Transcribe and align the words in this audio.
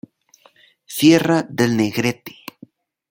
Sierra 0.87 1.43
del 1.47 1.75
Negrete 1.77 2.33